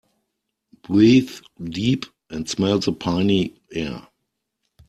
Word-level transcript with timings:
Breathe 0.81 1.29
deep 1.63 2.07
and 2.31 2.49
smell 2.49 2.79
the 2.79 2.91
piny 2.91 3.61
air. 3.71 4.07